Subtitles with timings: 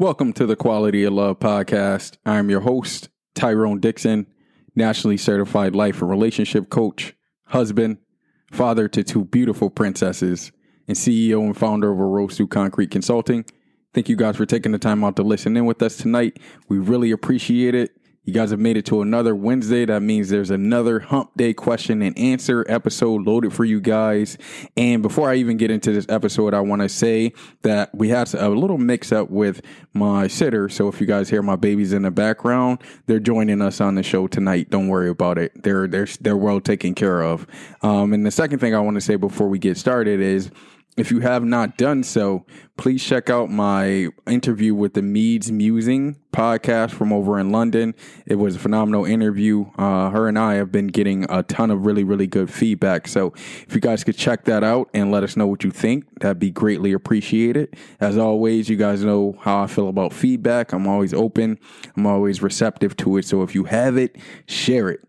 [0.00, 2.18] Welcome to the Quality of Love podcast.
[2.24, 4.28] I'm your host, Tyrone Dixon,
[4.76, 7.16] nationally certified life and relationship coach,
[7.46, 7.98] husband,
[8.52, 10.52] father to two beautiful princesses,
[10.86, 13.44] and CEO and founder of Rose Through Concrete Consulting.
[13.92, 16.38] Thank you guys for taking the time out to listen in with us tonight.
[16.68, 17.90] We really appreciate it.
[18.28, 19.86] You guys have made it to another Wednesday.
[19.86, 24.36] That means there's another hump day question and answer episode loaded for you guys.
[24.76, 27.32] And before I even get into this episode, I want to say
[27.62, 29.62] that we had a little mix up with
[29.94, 30.68] my sitter.
[30.68, 34.02] So if you guys hear my babies in the background, they're joining us on the
[34.02, 34.68] show tonight.
[34.68, 35.62] Don't worry about it.
[35.62, 37.46] They're they're they're well taken care of.
[37.80, 40.50] Um, and the second thing I want to say before we get started is
[40.96, 42.44] if you have not done so,
[42.76, 47.94] please check out my interview with the Meads Musing podcast from over in London.
[48.26, 49.66] It was a phenomenal interview.
[49.78, 53.06] Uh, her and I have been getting a ton of really, really good feedback.
[53.06, 56.04] So if you guys could check that out and let us know what you think,
[56.18, 57.76] that'd be greatly appreciated.
[58.00, 60.72] As always, you guys know how I feel about feedback.
[60.72, 61.58] I'm always open,
[61.96, 63.24] I'm always receptive to it.
[63.24, 64.16] So if you have it,
[64.46, 65.00] share it.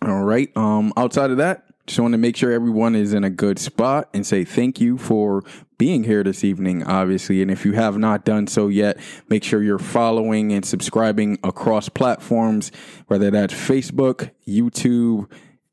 [0.00, 0.50] All right.
[0.56, 4.08] Um, outside of that, just want to make sure everyone is in a good spot
[4.14, 5.42] and say thank you for
[5.78, 7.42] being here this evening, obviously.
[7.42, 11.88] And if you have not done so yet, make sure you're following and subscribing across
[11.88, 12.70] platforms,
[13.08, 15.28] whether that's Facebook, YouTube,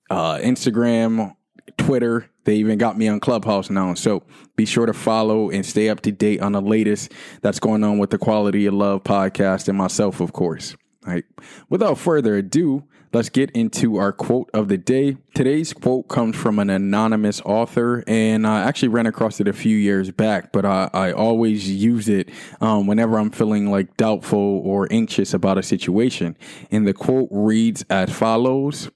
[0.09, 1.35] uh, Instagram,
[1.77, 2.30] Twitter.
[2.45, 3.93] They even got me on Clubhouse now.
[3.93, 4.23] So
[4.55, 7.99] be sure to follow and stay up to date on the latest that's going on
[7.99, 10.75] with the Quality of Love podcast and myself, of course.
[11.05, 11.25] All right.
[11.69, 15.17] Without further ado, Let's get into our quote of the day.
[15.33, 19.75] Today's quote comes from an anonymous author, and I actually ran across it a few
[19.75, 22.30] years back, but I, I always use it
[22.61, 26.37] um, whenever I'm feeling like doubtful or anxious about a situation.
[26.69, 28.92] And the quote reads as follows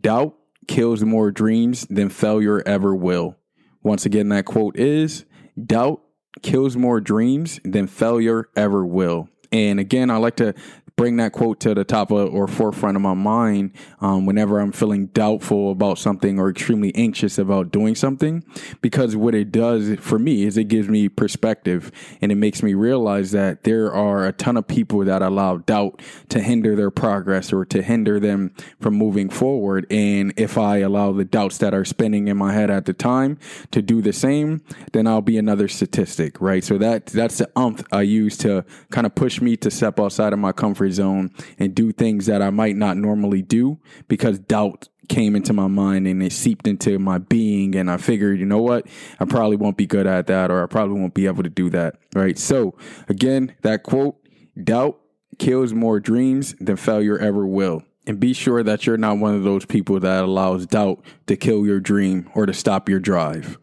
[0.00, 0.36] Doubt
[0.68, 3.34] kills more dreams than failure ever will.
[3.82, 5.24] Once again, that quote is
[5.60, 6.00] Doubt
[6.42, 9.28] kills more dreams than failure ever will.
[9.50, 10.54] And again, I like to
[10.98, 13.70] bring that quote to the top of, or forefront of my mind
[14.00, 18.42] um, whenever I'm feeling doubtful about something or extremely anxious about doing something.
[18.82, 22.74] Because what it does for me is it gives me perspective and it makes me
[22.74, 27.52] realize that there are a ton of people that allow doubt to hinder their progress
[27.52, 29.86] or to hinder them from moving forward.
[29.90, 33.38] And if I allow the doubts that are spinning in my head at the time
[33.70, 36.64] to do the same, then I'll be another statistic, right?
[36.64, 40.32] So that that's the umph I use to kind of push me to step outside
[40.32, 43.78] of my comfort comfort zone and do things that I might not normally do
[44.08, 48.38] because doubt came into my mind and it seeped into my being and I figured,
[48.38, 48.86] you know what?
[49.18, 51.70] I probably won't be good at that or I probably won't be able to do
[51.70, 52.38] that, right?
[52.38, 52.74] So,
[53.08, 54.16] again, that quote,
[54.62, 55.00] doubt
[55.38, 57.82] kills more dreams than failure ever will.
[58.06, 61.66] And be sure that you're not one of those people that allows doubt to kill
[61.66, 63.58] your dream or to stop your drive.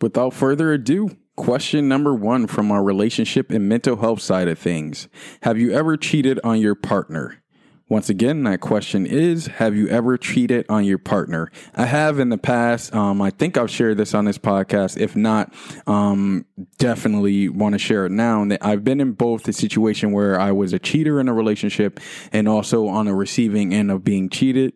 [0.00, 5.08] Without further ado, Question number one from our relationship and mental health side of things
[5.42, 7.42] Have you ever cheated on your partner?
[7.88, 11.50] Once again, that question is Have you ever cheated on your partner?
[11.74, 12.94] I have in the past.
[12.94, 14.96] Um, I think I've shared this on this podcast.
[14.96, 15.52] If not,
[15.88, 16.46] um,
[16.78, 18.46] definitely want to share it now.
[18.62, 21.98] I've been in both the situation where I was a cheater in a relationship
[22.32, 24.72] and also on the receiving end of being cheated.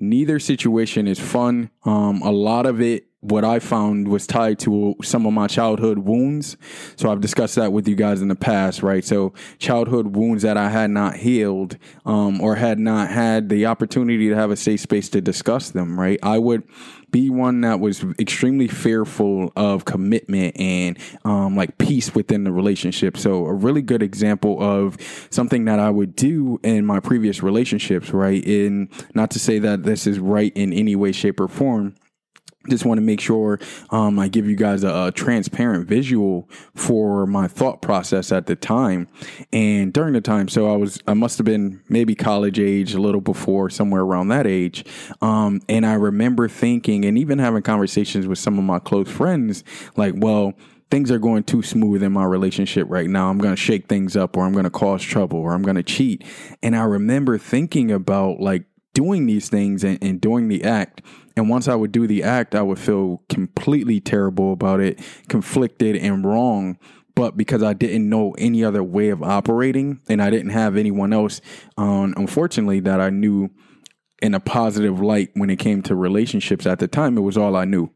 [0.00, 1.70] Neither situation is fun.
[1.84, 5.98] Um, a lot of it what I found was tied to some of my childhood
[5.98, 6.56] wounds.
[6.96, 9.04] So I've discussed that with you guys in the past, right?
[9.04, 11.76] So childhood wounds that I had not healed,
[12.06, 16.00] um, or had not had the opportunity to have a safe space to discuss them,
[16.00, 16.18] right?
[16.22, 16.62] I would
[17.10, 23.18] be one that was extremely fearful of commitment and um, like peace within the relationship.
[23.18, 24.96] So a really good example of
[25.28, 28.42] something that I would do in my previous relationships, right?
[28.42, 31.96] In not to say that this is right in any way, shape, or form
[32.70, 33.58] just want to make sure
[33.90, 38.56] um, I give you guys a, a, transparent visual for my thought process at the
[38.56, 39.08] time
[39.52, 40.48] and during the time.
[40.48, 44.28] So I was, I must have been maybe college age, a little before, somewhere around
[44.28, 44.84] that age.
[45.20, 49.64] Um, and I remember thinking and even having conversations with some of my close friends,
[49.96, 50.54] like, well,
[50.90, 53.28] things are going too smooth in my relationship right now.
[53.28, 55.76] I'm going to shake things up or I'm going to cause trouble or I'm going
[55.76, 56.24] to cheat.
[56.62, 61.02] And I remember thinking about like doing these things and, and doing the act
[61.40, 65.00] And once I would do the act, I would feel completely terrible about it,
[65.30, 66.76] conflicted and wrong.
[67.14, 71.14] But because I didn't know any other way of operating and I didn't have anyone
[71.14, 71.40] else,
[71.78, 73.48] um, unfortunately, that I knew
[74.20, 77.56] in a positive light when it came to relationships at the time, it was all
[77.56, 77.90] I knew.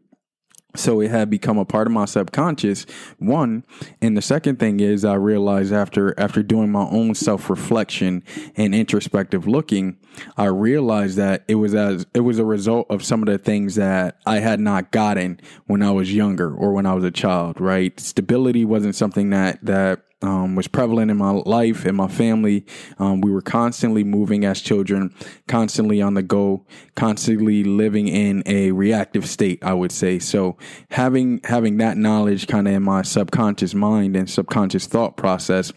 [0.77, 2.85] So it had become a part of my subconscious.
[3.19, 3.65] One,
[4.03, 8.25] and the second thing is I realized after after doing my own self reflection
[8.57, 9.97] and introspective looking,
[10.37, 13.77] I realized that it was as it was a result of some of the things
[13.77, 17.61] that I had not gotten when I was younger or when I was a child.
[17.61, 22.65] Right, stability wasn't something that that um, was prevalent in my life and my family.
[22.99, 25.15] Um, we were constantly moving as children,
[25.49, 29.63] constantly on the go, constantly living in a reactive state.
[29.63, 30.57] I would say so.
[30.91, 35.73] Having having that knowledge kind of in my subconscious mind and subconscious thought process,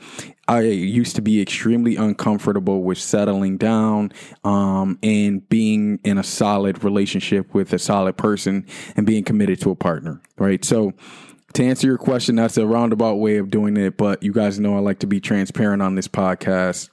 [0.47, 4.13] I used to be extremely uncomfortable with settling down
[4.45, 8.65] um, and being in a solid relationship with a solid person
[8.95, 10.21] and being committed to a partner.
[10.37, 10.93] Right, so
[11.57, 14.75] to answer your question, that's a roundabout way of doing it, but you guys know
[14.75, 16.89] I like to be transparent on this podcast.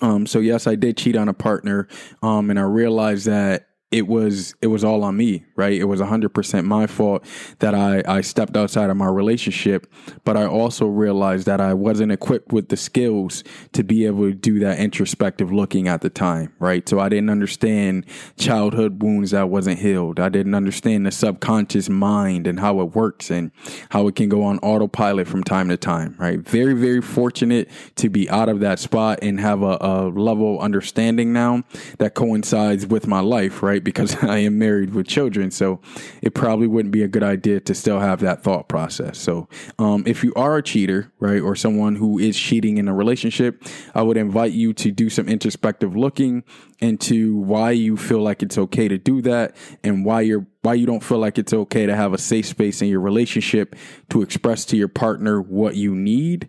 [0.00, 1.88] Um, so yes, I did cheat on a partner,
[2.22, 5.74] um, and I realized that it was it was all on me, right?
[5.74, 7.24] It was 100% my fault
[7.58, 9.86] that I I stepped outside of my relationship,
[10.24, 14.34] but I also realized that I wasn't equipped with the skills to be able to
[14.34, 16.88] do that introspective looking at the time, right?
[16.88, 18.06] So I didn't understand
[18.38, 20.18] childhood wounds that wasn't healed.
[20.18, 23.52] I didn't understand the subconscious mind and how it works and
[23.90, 26.40] how it can go on autopilot from time to time, right?
[26.40, 30.62] Very very fortunate to be out of that spot and have a, a level of
[30.62, 31.62] understanding now
[31.98, 33.81] that coincides with my life, right?
[33.84, 35.50] Because I am married with children.
[35.50, 35.80] So
[36.22, 39.18] it probably wouldn't be a good idea to still have that thought process.
[39.18, 39.48] So
[39.78, 43.62] um, if you are a cheater, right, or someone who is cheating in a relationship,
[43.94, 46.44] I would invite you to do some introspective looking
[46.80, 50.86] into why you feel like it's okay to do that and why you're why you
[50.86, 53.74] don't feel like it's okay to have a safe space in your relationship
[54.10, 56.48] to express to your partner what you need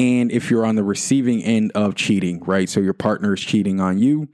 [0.00, 2.70] and if you're on the receiving end of cheating, right?
[2.70, 4.28] So your partner is cheating on you,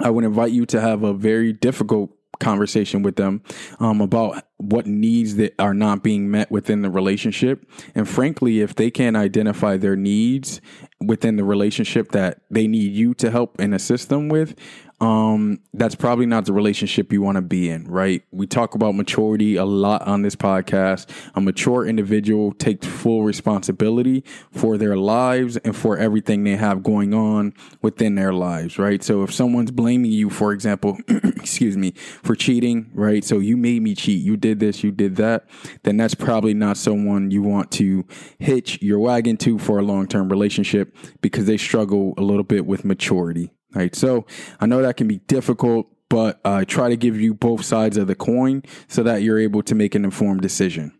[0.00, 3.42] I would invite you to have a very difficult conversation with them
[3.80, 7.68] um, about what needs that are not being met within the relationship.
[7.94, 10.60] And frankly, if they can't identify their needs
[11.00, 14.54] within the relationship that they need you to help and assist them with,
[14.98, 18.22] um, that's probably not the relationship you want to be in, right?
[18.30, 21.10] We talk about maturity a lot on this podcast.
[21.34, 27.12] A mature individual takes full responsibility for their lives and for everything they have going
[27.12, 27.52] on
[27.82, 29.02] within their lives, right?
[29.04, 31.90] So if someone's blaming you, for example, excuse me,
[32.22, 33.22] for cheating, right?
[33.22, 35.44] So you made me cheat, you did this, you did that,
[35.82, 38.06] then that's probably not someone you want to
[38.38, 42.64] hitch your wagon to for a long term relationship because they struggle a little bit
[42.64, 43.52] with maturity.
[43.76, 43.94] Right.
[43.94, 44.24] So
[44.58, 47.98] I know that can be difficult, but I uh, try to give you both sides
[47.98, 50.98] of the coin so that you're able to make an informed decision.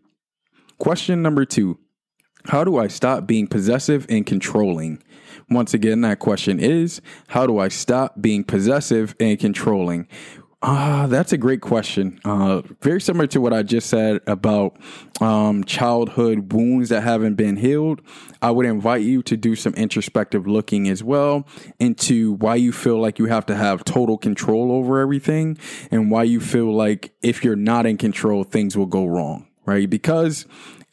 [0.77, 1.79] Question number two
[2.45, 5.01] How do I stop being possessive and controlling?
[5.49, 10.07] Once again, that question is How do I stop being possessive and controlling?
[10.63, 12.19] Ah, uh, that's a great question.
[12.25, 14.75] Uh, very similar to what I just said about
[15.21, 18.01] um, childhood wounds that haven't been healed.
[18.41, 21.47] I would invite you to do some introspective looking as well
[21.79, 25.59] into why you feel like you have to have total control over everything
[25.91, 29.87] and why you feel like if you're not in control, things will go wrong, right?
[29.87, 30.47] Because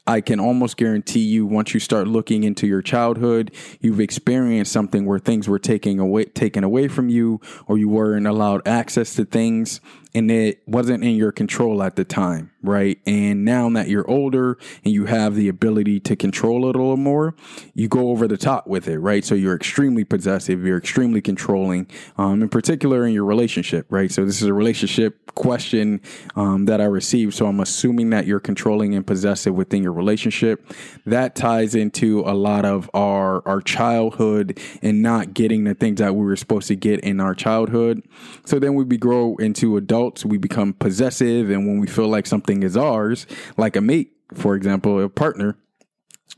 [0.07, 5.07] I can almost guarantee you once you start looking into your childhood, you've experienced something
[5.07, 9.25] where things were taken away taken away from you or you weren't allowed access to
[9.25, 9.81] things
[10.15, 12.99] and it wasn't in your control at the time, right?
[13.05, 16.97] And now that you're older and you have the ability to control it a little
[16.97, 17.35] more,
[17.75, 19.25] you go over the top with it, right?
[19.25, 24.11] So you're extremely possessive, you're extremely controlling, um, in particular in your relationship, right?
[24.11, 26.01] So this is a relationship question
[26.37, 27.35] um, that I received.
[27.35, 30.73] So I'm assuming that you're controlling and possessive within your relationship.
[31.07, 36.15] That ties into a lot of our our childhood and not getting the things that
[36.15, 38.03] we were supposed to get in our childhood.
[38.45, 41.51] So then we grow into adult adults, we become possessive.
[41.51, 45.57] And when we feel like something is ours, like a mate, for example, a partner,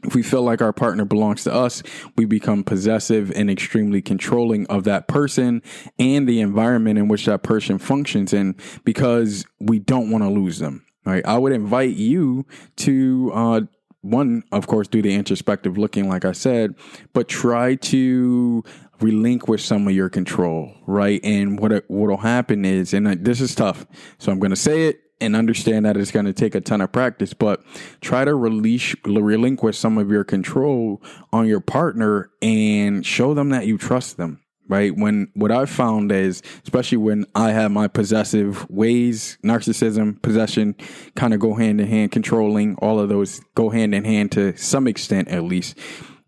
[0.04, 1.82] if we feel like our partner belongs to us,
[2.16, 5.62] we become possessive and extremely controlling of that person
[5.98, 8.54] and the environment in which that person functions in
[8.84, 10.84] because we don't want to lose them.
[11.04, 11.24] Right.
[11.24, 12.46] I would invite you
[12.78, 13.60] to, uh,
[14.00, 16.74] one, of course, do the introspective looking, like I said,
[17.12, 18.64] but try to
[19.00, 21.20] relinquish some of your control, right?
[21.22, 23.86] And what what'll happen is, and this is tough,
[24.18, 26.80] so I'm going to say it and understand that it's going to take a ton
[26.80, 27.62] of practice, but
[28.00, 33.66] try to release, relinquish some of your control on your partner and show them that
[33.66, 34.96] you trust them right?
[34.96, 40.74] When what I've found is, especially when I have my possessive ways, narcissism, possession
[41.14, 44.56] kind of go hand in hand, controlling, all of those go hand in hand to
[44.56, 45.78] some extent at least.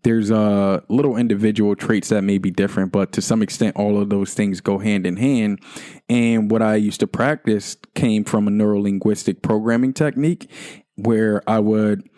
[0.03, 4.09] There's uh, little individual traits that may be different, but to some extent, all of
[4.09, 5.59] those things go hand in hand.
[6.07, 10.49] And what I used to practice came from a neuro linguistic programming technique
[10.95, 12.09] where I would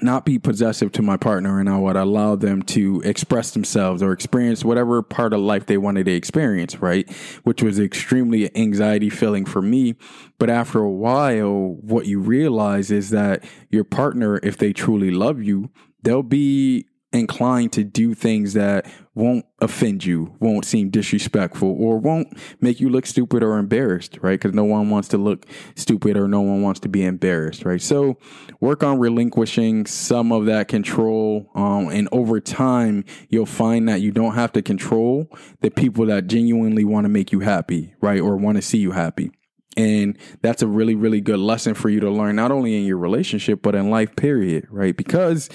[0.00, 4.12] not be possessive to my partner and I would allow them to express themselves or
[4.12, 7.10] experience whatever part of life they wanted to experience, right?
[7.42, 9.96] Which was extremely anxiety filling for me.
[10.38, 15.42] But after a while, what you realize is that your partner, if they truly love
[15.42, 15.70] you,
[16.02, 22.36] they'll be inclined to do things that won't offend you, won't seem disrespectful, or won't
[22.60, 24.40] make you look stupid or embarrassed, right?
[24.40, 27.82] Because no one wants to look stupid or no one wants to be embarrassed, right?
[27.82, 28.16] So
[28.60, 31.50] work on relinquishing some of that control.
[31.54, 35.28] Um, and over time, you'll find that you don't have to control
[35.60, 38.20] the people that genuinely want to make you happy, right?
[38.20, 39.32] Or want to see you happy.
[39.76, 42.98] And that's a really, really good lesson for you to learn, not only in your
[42.98, 44.96] relationship, but in life, period, right?
[44.96, 45.48] Because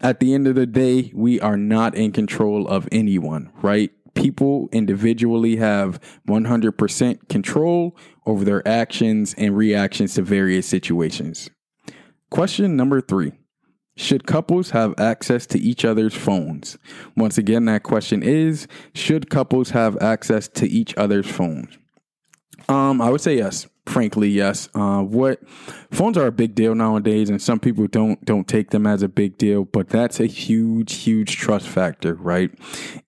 [0.00, 3.90] at the end of the day, we are not in control of anyone, right?
[4.14, 7.96] People individually have 100% control
[8.26, 11.48] over their actions and reactions to various situations.
[12.30, 13.32] Question number three
[13.96, 16.76] Should couples have access to each other's phones?
[17.16, 21.78] Once again, that question is Should couples have access to each other's phones?
[22.68, 23.66] Um, I would say yes.
[23.86, 24.68] Frankly, yes.
[24.74, 25.40] Uh, what
[25.90, 29.08] phones are a big deal nowadays, and some people don't don't take them as a
[29.08, 32.52] big deal, but that's a huge, huge trust factor, right?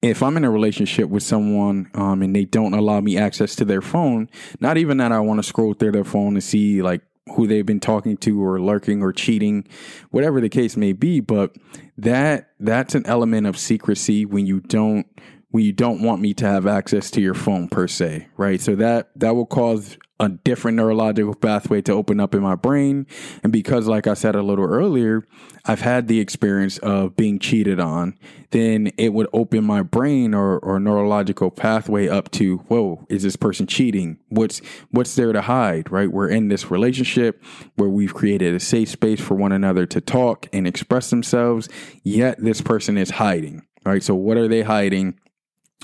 [0.01, 3.65] If I'm in a relationship with someone um, and they don't allow me access to
[3.65, 4.29] their phone,
[4.59, 7.03] not even that I want to scroll through their phone and see like
[7.37, 9.67] who they've been talking to or lurking or cheating,
[10.11, 11.55] whatever the case may be, but
[11.97, 15.07] that that's an element of secrecy when you don't
[15.53, 18.61] when you don't want me to have access to your phone per se, right?
[18.61, 23.07] So that that will cause a different neurological pathway to open up in my brain.
[23.43, 25.25] And because, like I said a little earlier,
[25.65, 28.17] I've had the experience of being cheated on,
[28.51, 33.37] then it would open my brain or, or neurological pathway up to, whoa, is this
[33.37, 34.19] person cheating?
[34.29, 36.11] What's what's there to hide, right?
[36.11, 37.43] We're in this relationship
[37.75, 41.69] where we've created a safe space for one another to talk and express themselves,
[42.05, 43.67] yet this person is hiding.
[43.85, 44.03] Right.
[44.05, 45.19] So what are they hiding?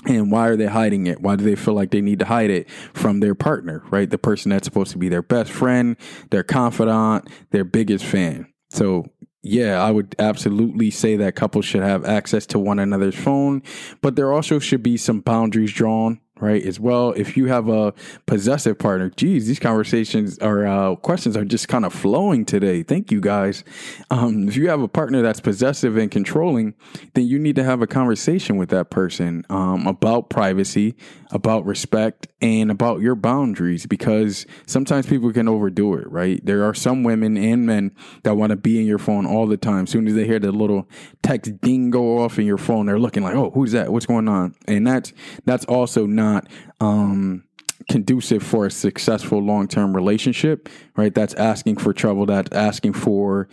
[0.05, 1.21] And why are they hiding it?
[1.21, 4.09] Why do they feel like they need to hide it from their partner, right?
[4.09, 5.97] The person that's supposed to be their best friend,
[6.29, 8.51] their confidant, their biggest fan.
[8.69, 9.05] So
[9.41, 13.63] yeah, I would absolutely say that couples should have access to one another's phone,
[14.01, 16.63] but there also should be some boundaries drawn right?
[16.65, 17.93] As well, if you have a
[18.25, 22.83] possessive partner, geez, these conversations or uh, questions are just kind of flowing today.
[22.83, 23.63] Thank you guys.
[24.09, 26.73] Um, if you have a partner that's possessive and controlling,
[27.13, 30.95] then you need to have a conversation with that person um, about privacy,
[31.31, 36.43] about respect, and about your boundaries because sometimes people can overdo it, right?
[36.45, 37.91] There are some women and men
[38.23, 39.83] that want to be in your phone all the time.
[39.83, 40.87] As soon as they hear the little
[41.21, 43.91] text ding go off in your phone, they're looking like, oh, who's that?
[43.91, 44.55] What's going on?
[44.67, 45.11] And that's
[45.45, 46.47] that's also not
[46.79, 47.43] um,
[47.89, 51.13] conducive for a successful long term relationship, right?
[51.13, 52.25] That's asking for trouble.
[52.25, 53.49] That's asking for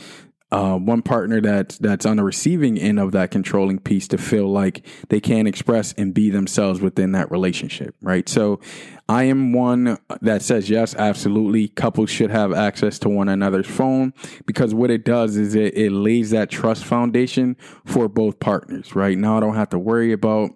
[0.53, 4.47] uh, one partner that that's on the receiving end of that controlling piece to feel
[4.47, 8.29] like they can express and be themselves within that relationship, right?
[8.29, 8.61] So,
[9.09, 11.69] I am one that says yes, absolutely.
[11.69, 14.12] Couples should have access to one another's phone
[14.47, 19.17] because what it does is it, it lays that trust foundation for both partners, right?
[19.17, 20.50] Now I don't have to worry about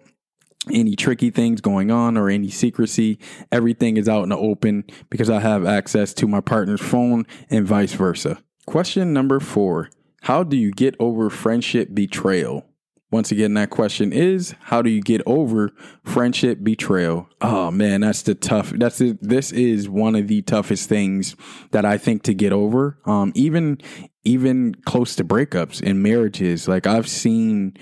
[0.72, 3.18] any tricky things going on or any secrecy.
[3.52, 7.66] Everything is out in the open because I have access to my partner's phone and
[7.66, 8.42] vice versa.
[8.66, 9.90] Question number four
[10.22, 12.66] How do you get over friendship betrayal?
[13.12, 15.70] Once again, that question is how do you get over
[16.04, 17.28] friendship betrayal?
[17.40, 18.70] Oh man, that's the tough.
[18.70, 21.34] That's the, this is one of the toughest things
[21.72, 22.98] that I think to get over.
[23.06, 23.78] Um, even
[24.22, 27.76] even close to breakups in marriages, like I've seen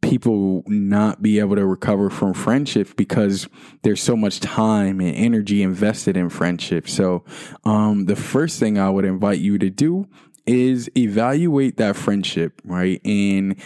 [0.00, 3.48] people not be able to recover from friendship because
[3.82, 6.88] there's so much time and energy invested in friendship.
[6.88, 7.24] So,
[7.64, 10.08] um, the first thing I would invite you to do
[10.46, 13.00] is evaluate that friendship, right?
[13.04, 13.56] And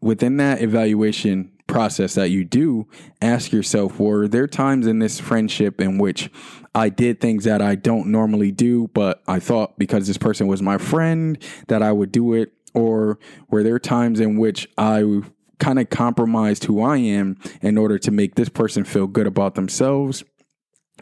[0.00, 2.86] within that evaluation process that you do,
[3.20, 6.30] ask yourself, were there times in this friendship in which
[6.74, 10.62] I did things that I don't normally do, but I thought because this person was
[10.62, 12.52] my friend that I would do it?
[12.74, 15.22] Or were there times in which I
[15.58, 19.54] kind of compromised who I am in order to make this person feel good about
[19.54, 20.24] themselves?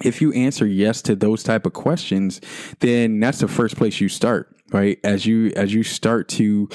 [0.03, 2.41] If you answer yes to those type of questions,
[2.81, 4.99] then that's the first place you start, right?
[5.05, 6.69] As you as you start to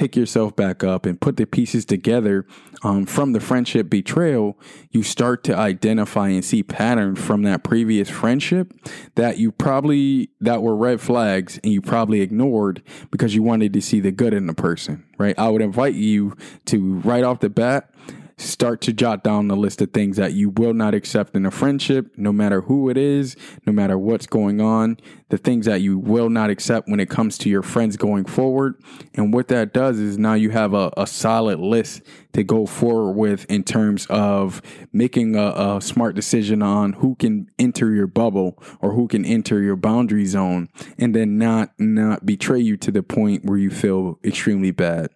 [0.00, 2.46] pick yourself back up and put the pieces together
[2.82, 4.58] um, from the friendship betrayal,
[4.90, 8.72] you start to identify and see patterns from that previous friendship
[9.16, 13.82] that you probably that were red flags and you probably ignored because you wanted to
[13.82, 15.38] see the good in the person, right?
[15.38, 17.90] I would invite you to right off the bat
[18.38, 21.50] start to jot down the list of things that you will not accept in a
[21.50, 24.96] friendship, no matter who it is, no matter what's going on,
[25.30, 28.74] the things that you will not accept when it comes to your friends going forward.
[29.14, 33.12] And what that does is now you have a, a solid list to go forward
[33.12, 34.60] with in terms of
[34.92, 39.62] making a, a smart decision on who can enter your bubble or who can enter
[39.62, 40.68] your boundary zone
[40.98, 45.10] and then not not betray you to the point where you feel extremely bad.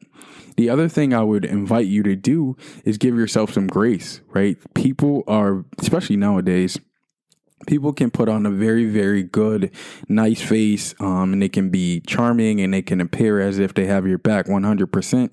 [0.57, 4.57] The other thing I would invite you to do is give yourself some grace, right?
[4.75, 6.79] People are, especially nowadays,
[7.67, 9.71] people can put on a very very good
[10.09, 13.87] nice face um, and they can be charming and they can appear as if they
[13.87, 15.31] have your back 100%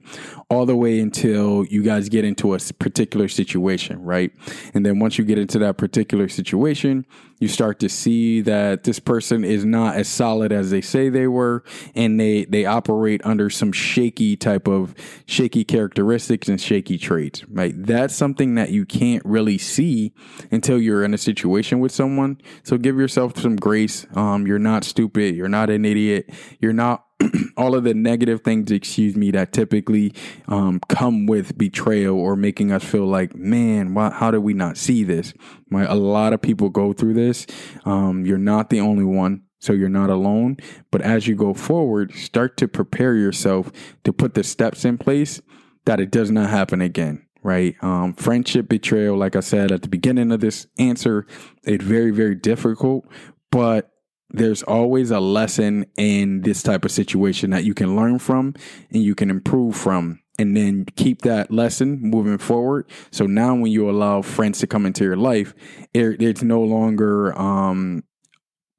[0.50, 4.32] all the way until you guys get into a particular situation right?
[4.74, 7.06] And then once you get into that particular situation
[7.42, 11.28] you start to see that this person is not as solid as they say they
[11.28, 11.64] were
[11.96, 14.96] and they they operate under some shaky type of
[15.26, 17.44] shaky characteristics and shaky traits.
[17.50, 20.14] Right that's something that you can't really see
[20.52, 22.40] until you're in a situation with someone.
[22.64, 24.06] So give yourself some grace.
[24.16, 25.36] Um, you're not stupid.
[25.36, 26.30] You're not an idiot.
[26.60, 27.06] You're not
[27.58, 30.14] all of the negative things, excuse me, that typically
[30.48, 34.78] um, come with betrayal or making us feel like, man, why, how did we not
[34.78, 35.34] see this?
[35.74, 37.48] A lot of people go through this.
[37.86, 39.44] Um, you're not the only one.
[39.60, 40.58] So you're not alone.
[40.90, 43.72] But as you go forward, start to prepare yourself
[44.04, 45.40] to put the steps in place
[45.86, 47.76] that it does not happen again right?
[47.82, 51.26] Um, friendship betrayal, like I said at the beginning of this answer,
[51.64, 53.08] it's very, very difficult,
[53.52, 53.91] but
[54.34, 58.54] there's always a lesson in this type of situation that you can learn from
[58.92, 62.90] and you can improve from and then keep that lesson moving forward.
[63.12, 65.54] So now when you allow friends to come into your life,
[65.94, 68.04] it, it's no longer um,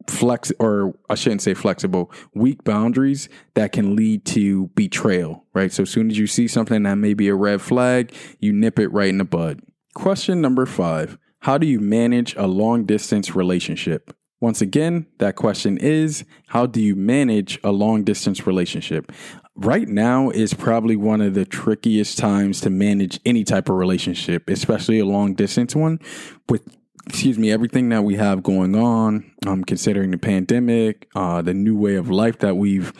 [0.09, 5.73] flex or I shouldn't say flexible, weak boundaries that can lead to betrayal, right?
[5.73, 8.79] So as soon as you see something that may be a red flag, you nip
[8.79, 9.61] it right in the bud.
[9.95, 11.19] Question number 5.
[11.41, 14.17] How do you manage a long distance relationship?
[14.43, 19.13] Once again, that question is how do you manage a long distance relationship?
[19.55, 24.51] Right now is probably one of the trickiest times to manage any type of relationship,
[24.51, 26.01] especially a long distance one
[26.49, 26.77] with
[27.07, 31.77] excuse me, everything that we have going on, um, considering the pandemic, uh, the new
[31.77, 32.93] way of life that we've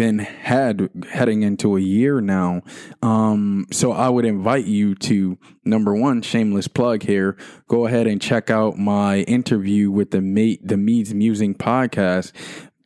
[0.00, 2.62] been had heading into a year now.
[3.02, 7.36] Um, so I would invite you to number one, shameless plug here.
[7.68, 12.32] Go ahead and check out my interview with the mate, the Meads Musing podcast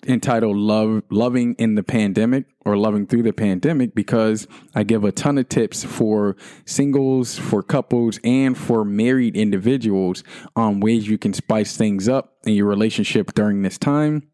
[0.09, 5.12] entitled Love Loving in the Pandemic or Loving Through the Pandemic because I give a
[5.12, 6.35] ton of tips for
[6.66, 10.24] singles, for couples, and for married individuals
[10.57, 14.24] on ways you can spice things up in your relationship during this time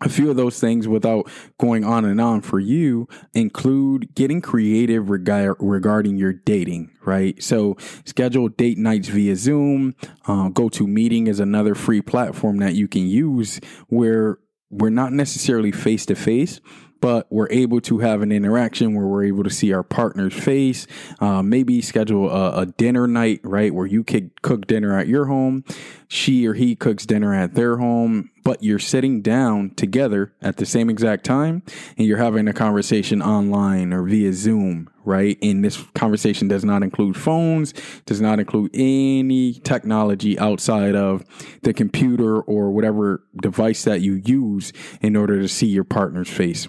[0.00, 5.10] a few of those things without going on and on for you include getting creative
[5.10, 7.42] reg- regarding your dating right?
[7.42, 9.96] So schedule date nights via zoom.
[10.26, 16.04] Uh, Meeting is another free platform that you can use where we're not necessarily face
[16.06, 16.60] to face
[17.00, 20.86] but we're able to have an interaction where we're able to see our partner's face.
[21.20, 25.26] Uh, maybe schedule a, a, dinner night, right, where you could cook dinner at your
[25.26, 25.64] home,
[26.08, 30.64] she or he cooks dinner at their home, but you're sitting down together at the
[30.64, 31.62] same exact time
[31.98, 35.36] and you're having a conversation online or via Zoom, right?
[35.42, 37.74] And this conversation does not include phones,
[38.06, 41.26] does not include any technology outside of
[41.60, 46.68] the computer or whatever device that you use in order to see your partner's face.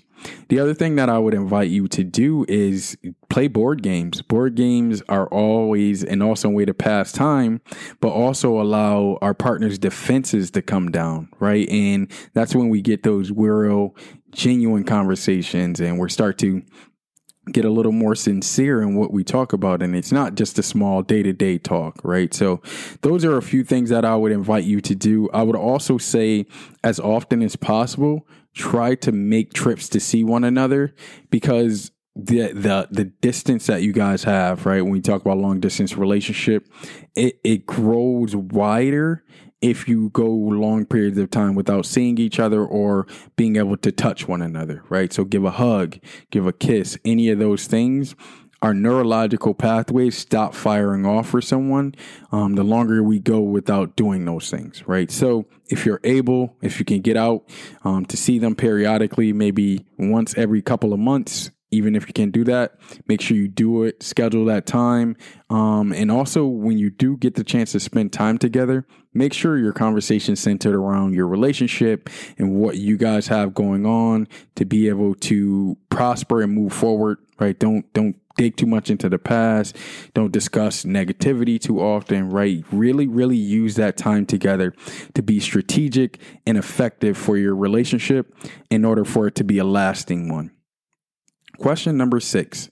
[0.50, 2.98] The other thing that I would invite you to do is
[3.30, 4.22] play board games.
[4.22, 7.62] Board games are always an awesome way to pass time,
[8.02, 11.70] but also allow our partner's defenses to come down, right?
[11.70, 13.96] And that's when we get those real,
[14.32, 16.64] genuine conversations and we start to
[17.52, 20.64] get a little more sincere in what we talk about and it's not just a
[20.64, 22.62] small day-to-day talk right so
[23.02, 25.98] those are a few things that i would invite you to do i would also
[25.98, 26.46] say
[26.84, 30.94] as often as possible try to make trips to see one another
[31.32, 31.92] because
[32.26, 34.82] the the the distance that you guys have, right?
[34.82, 36.68] When we talk about long distance relationship,
[37.16, 39.24] it it grows wider
[39.62, 43.06] if you go long periods of time without seeing each other or
[43.36, 45.12] being able to touch one another, right?
[45.12, 45.98] So give a hug,
[46.32, 48.16] give a kiss, any of those things
[48.62, 51.96] our neurological pathways stop firing off for someone
[52.32, 56.80] um, the longer we go without doing those things right so if you're able if
[56.80, 57.44] you can get out
[57.84, 62.32] um, to see them periodically maybe once every couple of months even if you can't
[62.32, 62.76] do that,
[63.08, 65.16] make sure you do it, schedule that time.
[65.50, 69.58] Um, and also, when you do get the chance to spend time together, make sure
[69.58, 74.88] your conversation centered around your relationship and what you guys have going on to be
[74.90, 77.58] able to prosper and move forward, right?
[77.60, 79.76] Don't, don't dig too much into the past.
[80.14, 82.64] Don't discuss negativity too often, right?
[82.72, 84.74] Really, really use that time together
[85.14, 88.34] to be strategic and effective for your relationship
[88.70, 90.52] in order for it to be a lasting one.
[91.60, 92.70] Question number six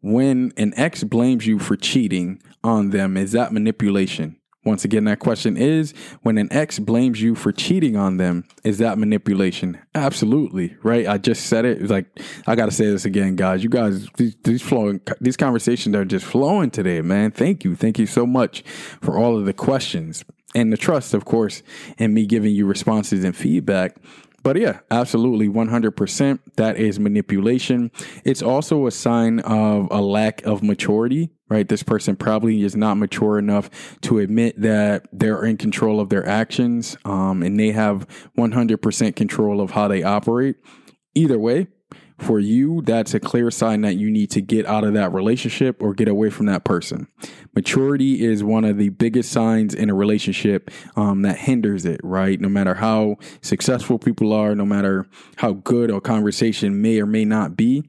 [0.00, 4.36] When an ex blames you for cheating on them, is that manipulation?
[4.64, 8.78] Once again, that question is when an ex blames you for cheating on them, is
[8.78, 9.78] that manipulation?
[9.94, 11.06] Absolutely, right?
[11.06, 11.80] I just said it.
[11.80, 12.06] It's like
[12.48, 13.62] I got to say this again, guys.
[13.62, 17.30] You guys, these, these flowing, these conversations are just flowing today, man.
[17.30, 18.62] Thank you, thank you so much
[19.00, 20.24] for all of the questions
[20.56, 21.62] and the trust, of course,
[21.98, 23.96] and me giving you responses and feedback.
[24.46, 26.38] But yeah, absolutely, 100%.
[26.54, 27.90] That is manipulation.
[28.24, 31.68] It's also a sign of a lack of maturity, right?
[31.68, 36.24] This person probably is not mature enough to admit that they're in control of their
[36.24, 38.06] actions um, and they have
[38.38, 40.54] 100% control of how they operate.
[41.16, 41.66] Either way,
[42.18, 45.82] for you, that's a clear sign that you need to get out of that relationship
[45.82, 47.08] or get away from that person.
[47.54, 52.40] Maturity is one of the biggest signs in a relationship um, that hinders it, right?
[52.40, 57.24] No matter how successful people are, no matter how good a conversation may or may
[57.24, 57.84] not be,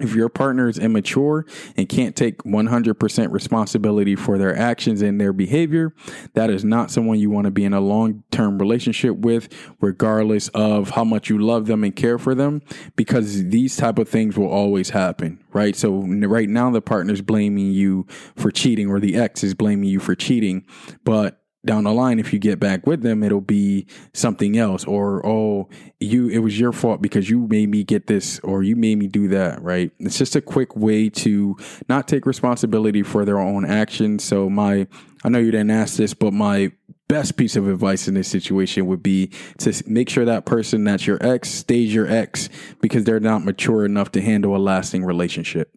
[0.00, 5.32] if your partner is immature and can't take 100% responsibility for their actions and their
[5.32, 5.94] behavior,
[6.34, 9.48] that is not someone you want to be in a long term relationship with,
[9.80, 12.62] regardless of how much you love them and care for them,
[12.96, 15.76] because these type of things will always happen, right?
[15.76, 20.00] So right now the partner's blaming you for cheating or the ex is blaming you
[20.00, 20.64] for cheating,
[21.04, 24.84] but down the line if you get back with them it'll be something else.
[24.84, 25.68] Or oh
[25.98, 29.06] you it was your fault because you made me get this or you made me
[29.06, 29.90] do that right?
[29.98, 31.56] It's just a quick way to
[31.88, 34.24] not take responsibility for their own actions.
[34.24, 34.86] So my
[35.24, 36.72] i know you didn't ask this but my
[37.08, 41.08] best piece of advice in this situation would be to make sure that person that's
[41.08, 42.48] your ex stays your ex
[42.80, 45.74] because they're not mature enough to handle a lasting relationship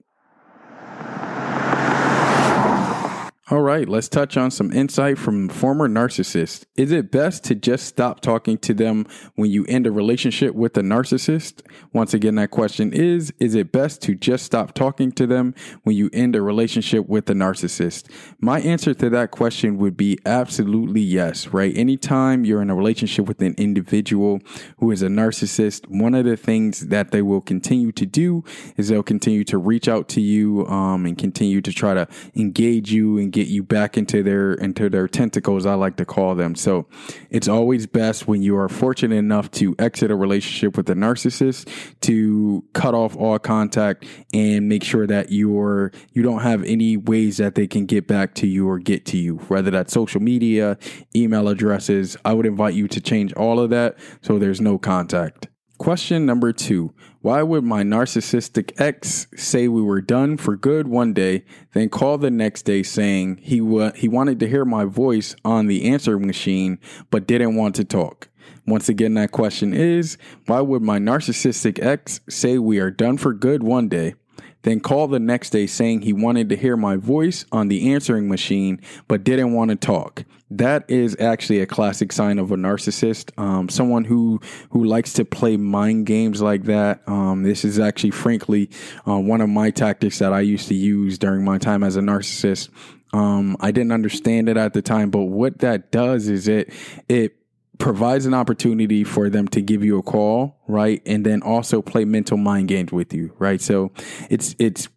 [3.51, 6.63] All right, let's touch on some insight from former narcissists.
[6.77, 10.77] Is it best to just stop talking to them when you end a relationship with
[10.77, 11.61] a narcissist?
[11.91, 15.93] Once again, that question is Is it best to just stop talking to them when
[15.93, 18.09] you end a relationship with a narcissist?
[18.39, 21.75] My answer to that question would be absolutely yes, right?
[21.75, 24.39] Anytime you're in a relationship with an individual
[24.77, 28.45] who is a narcissist, one of the things that they will continue to do
[28.77, 32.93] is they'll continue to reach out to you um, and continue to try to engage
[32.93, 36.55] you and get you back into their into their tentacles I like to call them.
[36.55, 36.87] So
[37.29, 41.67] it's always best when you are fortunate enough to exit a relationship with a narcissist
[42.01, 47.37] to cut off all contact and make sure that you're you don't have any ways
[47.37, 50.77] that they can get back to you or get to you, whether that's social media,
[51.15, 52.15] email addresses.
[52.23, 55.47] I would invite you to change all of that so there's no contact.
[55.83, 61.11] Question number two Why would my narcissistic ex say we were done for good one
[61.11, 61.43] day,
[61.73, 65.67] then call the next day saying he, wa- he wanted to hear my voice on
[65.67, 68.29] the answering machine but didn't want to talk?
[68.65, 73.33] Once again, that question is Why would my narcissistic ex say we are done for
[73.33, 74.15] good one day,
[74.63, 78.27] then called the next day saying he wanted to hear my voice on the answering
[78.27, 80.25] machine but didn't want to talk.
[80.49, 83.37] That is actually a classic sign of a narcissist.
[83.39, 87.01] Um, someone who who likes to play mind games like that.
[87.07, 88.69] Um, this is actually, frankly,
[89.07, 92.01] uh, one of my tactics that I used to use during my time as a
[92.01, 92.69] narcissist.
[93.13, 96.71] Um, I didn't understand it at the time, but what that does is it
[97.09, 97.35] it
[97.79, 101.01] provides an opportunity for them to give you a call, right?
[101.05, 103.61] And then also play mental mind games with you, right?
[103.61, 103.91] So
[104.29, 104.89] it's it's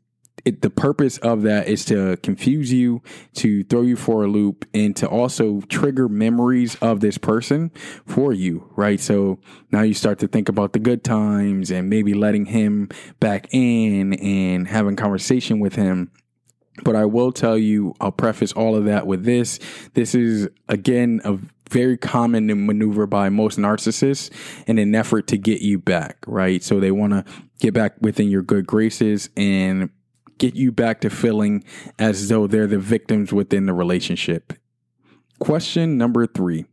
[0.46, 3.02] it, the purpose of that is to confuse you,
[3.34, 7.70] to throw you for a loop, and to also trigger memories of this person
[8.06, 9.00] for you, right?
[9.00, 9.40] So
[9.72, 14.14] now you start to think about the good times and maybe letting him back in
[14.14, 16.12] and having conversation with him.
[16.84, 19.58] But I will tell you, I'll preface all of that with this.
[19.94, 21.38] This is again a
[21.70, 24.30] very common maneuver by most narcissists
[24.66, 26.62] in an effort to get you back, right?
[26.62, 27.24] So they want to
[27.60, 29.90] get back within your good graces and
[30.38, 31.64] get you back to feeling
[31.98, 34.52] as though they're the victims within the relationship.
[35.38, 36.66] Question number three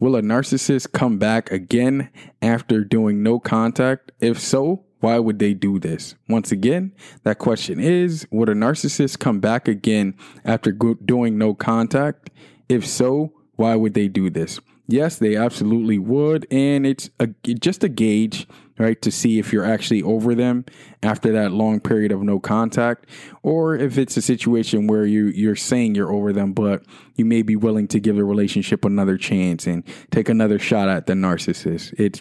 [0.00, 4.12] Will a narcissist come back again after doing no contact?
[4.20, 6.14] If so, why would they do this?
[6.28, 6.92] Once again,
[7.24, 12.30] that question is Would a narcissist come back again after doing no contact?
[12.68, 14.60] If so, why would they do this?
[14.86, 16.46] Yes, they absolutely would.
[16.50, 18.46] And it's a, just a gauge
[18.78, 19.00] right?
[19.02, 20.64] To see if you're actually over them
[21.02, 23.06] after that long period of no contact,
[23.42, 26.84] or if it's a situation where you you're saying you're over them, but
[27.16, 31.06] you may be willing to give the relationship another chance and take another shot at
[31.06, 31.92] the narcissist.
[31.98, 32.20] It's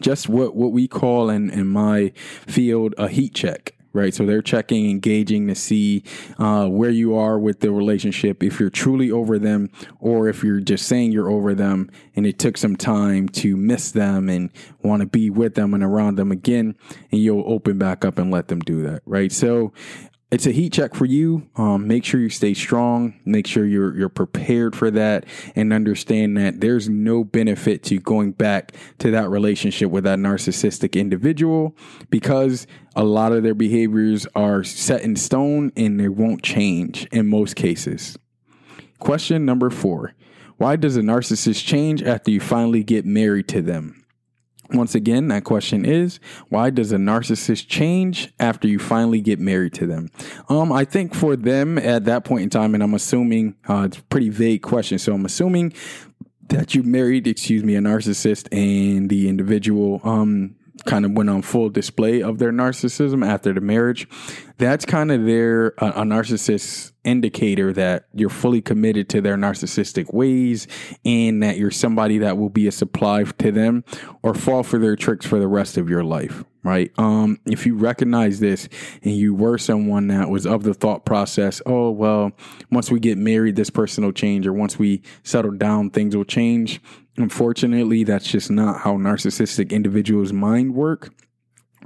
[0.00, 2.12] just what what we call in in my
[2.46, 4.14] field a heat check right?
[4.14, 6.04] So they're checking, engaging to see
[6.38, 10.60] uh, where you are with the relationship, if you're truly over them, or if you're
[10.60, 14.50] just saying you're over them and it took some time to miss them and
[14.82, 16.74] want to be with them and around them again,
[17.10, 19.32] and you'll open back up and let them do that, right?
[19.32, 19.72] So
[20.32, 21.46] it's a heat check for you.
[21.56, 23.20] Um, make sure you stay strong.
[23.26, 28.32] Make sure you're you're prepared for that, and understand that there's no benefit to going
[28.32, 31.76] back to that relationship with that narcissistic individual
[32.08, 32.66] because
[32.96, 37.54] a lot of their behaviors are set in stone and they won't change in most
[37.54, 38.18] cases.
[39.00, 40.14] Question number four:
[40.56, 44.01] Why does a narcissist change after you finally get married to them?
[44.72, 49.74] Once again, that question is why does a narcissist change after you finally get married
[49.74, 50.10] to them?
[50.48, 53.98] Um, I think for them at that point in time, and I'm assuming uh, it's
[53.98, 55.72] a pretty vague question, so I'm assuming
[56.48, 61.42] that you married, excuse me, a narcissist and the individual um, kind of went on
[61.42, 64.08] full display of their narcissism after the marriage.
[64.58, 70.68] That's kind of their a, narcissist indicator that you're fully committed to their narcissistic ways
[71.04, 73.84] and that you're somebody that will be a supply to them
[74.22, 77.74] or fall for their tricks for the rest of your life right um if you
[77.74, 78.68] recognize this
[79.02, 82.30] and you were someone that was of the thought process oh well
[82.70, 86.24] once we get married this person will change or once we settle down things will
[86.24, 86.80] change
[87.16, 91.12] Unfortunately, that's just not how narcissistic individuals' mind work.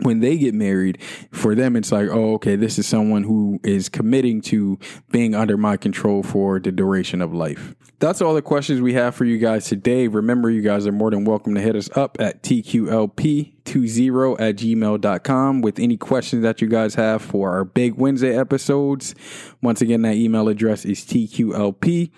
[0.03, 1.01] When they get married,
[1.33, 4.79] for them, it's like, oh, okay, this is someone who is committing to
[5.11, 7.75] being under my control for the duration of life.
[7.99, 10.07] That's all the questions we have for you guys today.
[10.07, 15.63] Remember, you guys are more than welcome to hit us up at TQLP20 at gmail.com
[15.63, 19.15] with any questions that you guys have for our big Wednesday episodes.
[19.63, 22.11] Once again, that email address is TQLP20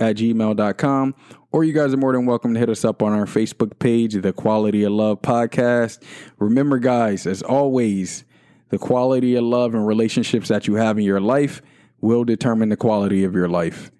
[0.00, 1.14] at gmail.com
[1.56, 4.12] or you guys are more than welcome to hit us up on our Facebook page,
[4.12, 6.02] The Quality of Love Podcast.
[6.38, 8.26] Remember, guys, as always,
[8.68, 11.62] the quality of love and relationships that you have in your life
[12.02, 13.90] will determine the quality of your life.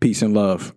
[0.00, 0.74] Peace and love.